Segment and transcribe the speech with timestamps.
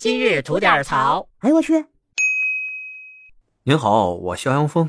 [0.00, 1.28] 今日吐点槽。
[1.40, 1.84] 哎呦我去！
[3.64, 4.88] 您好，我肖阳峰。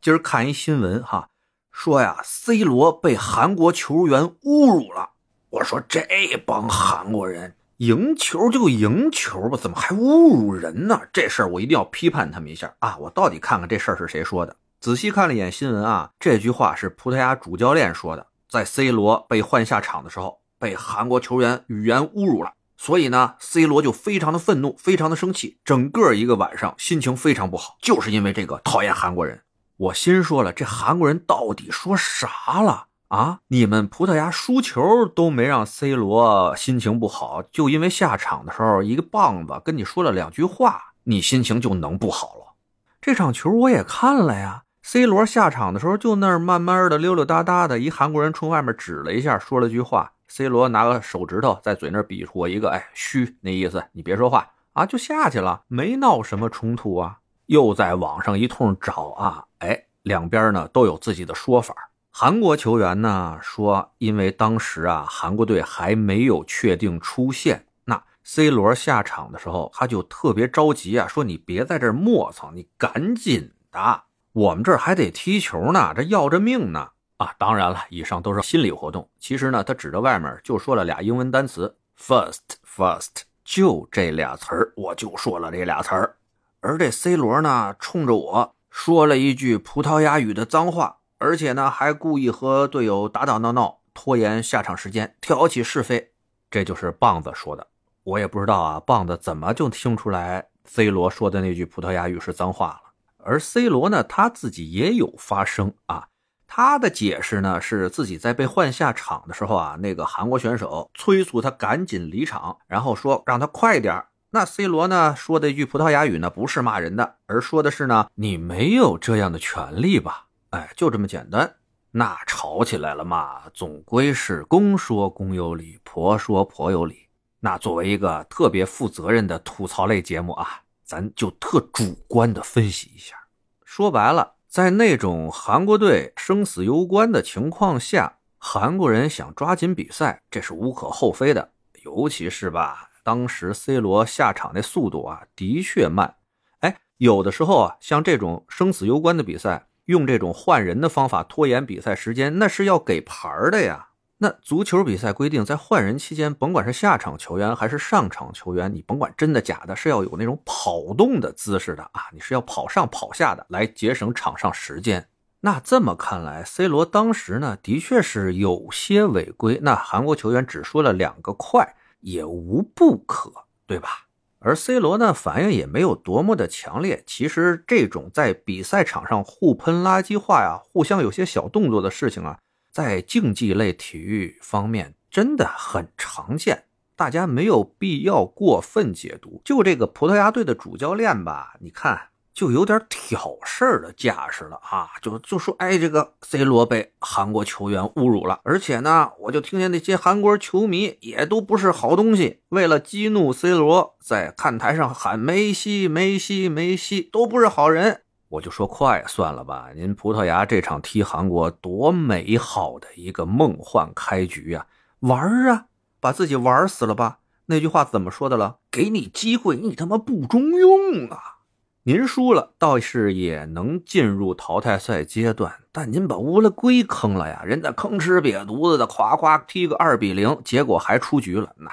[0.00, 1.30] 今儿看一新闻哈，
[1.72, 5.10] 说呀，C 罗被韩国球员侮辱了。
[5.50, 6.06] 我说这
[6.46, 11.00] 帮韩国人赢球就赢球吧，怎么还侮辱人呢？
[11.12, 12.96] 这事儿我一定要批判他们一下啊！
[12.98, 14.54] 我到底看看这事儿是谁说的。
[14.78, 22.52] 仔细看了一眼新闻啊，这句话是葡萄牙主教练说的，在 C 罗被换下场的时候，被韩国球员语言侮辱了。
[22.84, 29.40] 所以呢，C 罗就非常的愤怒，非常的生气，整个一个晚上心情非常不好，就是因为这个讨厌韩国人。
[29.76, 33.38] 我心说了，这韩国人到底说啥了啊？
[33.46, 42.56] 你们葡萄牙输球都没让 C 罗心情不好，就因为下场的时候一个棒子跟你说了两句话，你心情就能不好了？
[43.00, 50.11] 这场球我也看了呀，C 罗下场的时候就那儿慢慢的溜溜达达的，一韩国人冲外面指了一下，说了句话。
[50.28, 57.18] C 罗拿个手指头在嘴那比划一个，哎，嘘，那意思你别说话啊，就下去了，没闹什么冲突啊。
[57.46, 61.74] 又在网上一通找啊，哎，两边呢都有自己的说法。
[62.10, 76.90] 韩国球员呢说，因为当时啊韩国队还没有确定出线，那 C 罗下场的时候他就特别着急啊，说你别在这磨蹭，你赶紧的，我们这还得踢球呢，这要着命呢。
[77.22, 79.08] 啊，当然了，以上都是心理活动。
[79.20, 86.16] 其实呢，他指着外面就说了俩英文单词，first，first，就这俩词儿，我就说了这俩词儿。
[86.58, 96.10] 而这 C 罗呢，冲着我说了一句葡萄牙语的脏话，而且呢，还故意和队友打打闹闹，拖延下场时间，挑起是非。
[96.50, 97.64] 这就是棒子说的，
[98.02, 102.80] 我也不知道啊，棒子怎么就听出来 C 罗说的那句葡萄牙语是脏话了？
[103.18, 106.08] 而 C 罗呢，他自己也有发声啊。
[106.54, 120.26] 他的解释呢，是自己在被换下场的时候啊，那个韩国选手催促他赶紧离场，然后说让他快点那 C 罗呢说的一句葡萄牙语呢，不是骂人的，而说的是呢，你没有这样的权利吧？
[120.50, 121.54] 哎，就这么简单。
[121.92, 127.08] 那吵起来了嘛，总归是公说公有理，婆说婆有理。
[127.40, 133.16] 那作为一个特别负责任的吐槽类节目啊，咱就特主观的分析一下。
[133.64, 134.34] 说白了。
[134.52, 141.52] 在那种韩国队生死攸关的情况下，韩国人想抓紧比赛，这是无可厚非的。
[141.84, 146.16] 尤其是吧，当时 C 罗下场那速度啊，的确慢。
[146.60, 153.91] 哎，有的时候啊，像这种生死攸关的比赛，用这种换人的方法拖延比赛时间，那是要给牌的呀。
[154.22, 162.02] 那足球比赛规定，在换人期间，甭管是下场球员还是上场球员，你甭管真的假的，是要有那种跑动的姿势的啊！
[162.12, 165.08] 你是要跑上跑下的，来节省场上时间。
[165.40, 169.58] 那这么看来，C 罗当时呢，的确是有些违规。
[169.60, 173.32] 那韩国球员只说了两个快，也无不可，
[173.66, 174.06] 对吧？
[174.38, 177.02] 而 C 罗呢，反应也没有多么的强烈。
[177.04, 182.38] 其实这种在比赛场上互喷垃圾话呀，互相有些小动作的事情啊。
[182.72, 186.64] 在竞技类体育方面真的很常见，
[186.96, 189.42] 大家没有必要过分解读。
[189.44, 194.88] 就这个葡萄牙队的主教练吧，你看就有点挑事儿的架势了啊！
[195.02, 208.01] 就就说，哎，这个 C 罗被韩国球员侮辱了，而且呢，我就听见那些韩国球迷也都不是好东西，为了激怒 C 罗，在看台上喊梅西、梅西、梅西，都不是好人。
[208.32, 214.66] 我就说快算了吧，您葡萄牙这场踢韩国多美好的一个梦幻开局呀！
[215.00, 215.66] 玩啊，
[216.00, 217.18] 把自己玩死了吧？
[217.44, 218.56] 那句话怎么说的了？
[218.70, 221.40] 给你机会，你他妈不中用啊！
[221.82, 227.42] 您输了倒是也能进入淘汰赛阶段，但您把乌拉圭坑了呀！
[227.44, 231.70] 人家吭哧瘪犊子的夸夸踢个二比零，结果还出局了，那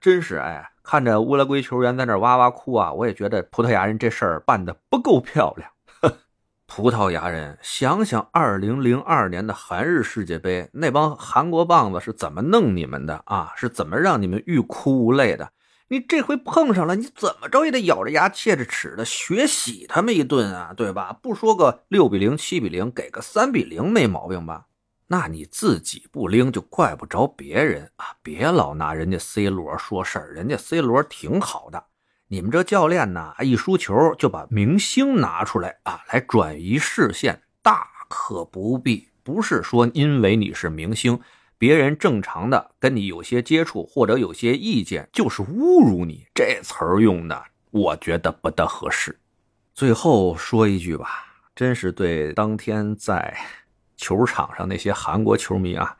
[0.00, 5.70] 真是哎，看着乌拉圭球员在那哇哇哭啊，我也觉得葡萄牙人这事儿办的不够漂亮。
[6.80, 13.52] 葡萄牙人，想想二零零二年的韩日世界杯，那帮韩国棒子是怎么弄你们的啊？
[13.54, 15.52] 是怎么让你们欲哭无泪的？
[15.88, 21.14] 你这回碰上了，你怎么着也得咬着牙切着齿的学洗他们一顿啊，对吧？
[21.20, 24.64] 不说个六比零、七比零，给个三比零没毛病吧？
[25.08, 28.06] 那你自己不拎就怪不着别人啊！
[28.22, 31.84] 别老拿人家 C 罗说事儿，人家 C 罗挺好的。
[32.32, 39.08] 你们这教练呢，一输球就把明星拿出来啊，来转移视线，大可不必。
[39.24, 41.18] 不是说因为你是明星，
[41.58, 46.24] 别人正常的跟你有些接触或者有些意见，就是侮辱你。
[46.32, 49.18] 这词儿用的，我觉得不大合适。
[49.74, 51.08] 最后说一句吧，
[51.56, 53.36] 真是对当天在
[53.96, 55.96] 球场上那些韩国球迷啊，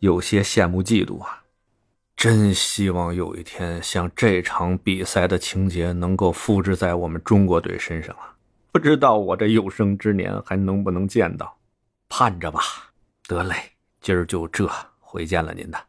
[0.00, 1.42] 有些羡慕嫉妒啊。
[2.18, 8.34] 真希望有一天，像这场比赛的情节能够复制在我们中国队身上啊！
[8.72, 11.56] 不知道我这有生之年还能不能见到，
[12.08, 12.60] 盼着吧。
[13.28, 13.54] 得嘞，
[14.00, 14.68] 今儿就这，
[14.98, 15.87] 回见了您的。